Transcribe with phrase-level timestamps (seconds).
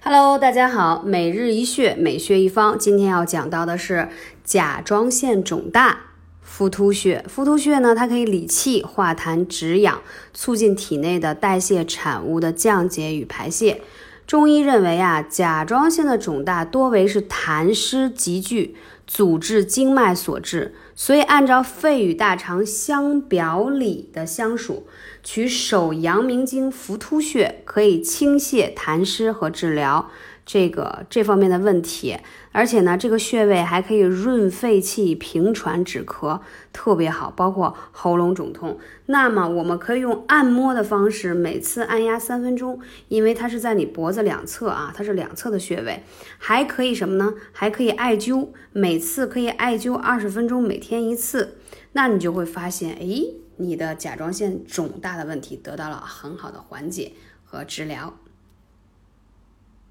[0.00, 2.78] Hello，大家好，每日一穴，每穴一方。
[2.78, 4.08] 今天要讲到的是
[4.44, 5.98] 甲状腺肿大
[6.40, 7.24] 腹突穴。
[7.28, 10.00] 腹突穴呢，它可以理气、化痰、止痒，
[10.32, 13.82] 促进体内的代谢产物的降解与排泄。
[14.24, 18.76] 中医认为啊，甲状腺的肿大多为是痰湿积聚，
[19.08, 20.76] 阻滞经脉所致。
[20.94, 24.86] 所以，按照肺与大肠相表里的相属，
[25.24, 30.10] 取手阳明经浮突穴，可以清泻痰湿和治疗
[30.44, 32.16] 这个这方面的问题。
[32.50, 36.40] 而且呢，这个穴位还可以润肺气、平喘止咳，
[36.72, 37.30] 特别好。
[37.30, 46.02] 包括喉咙肿痛，那么我们可以用按摩的方式，每次按压三分钟，因为它是在你脖子两侧啊，它是两侧的穴位。
[46.38, 47.34] 还可以什么呢？
[47.52, 51.58] 还可以艾灸，每次可以艾灸二十分钟，每天一次。
[51.92, 53.24] 那你就会发现，哎，
[53.56, 57.12] 你的甲状腺肿大的问题得到了很好的缓解
[57.44, 58.18] 和治疗。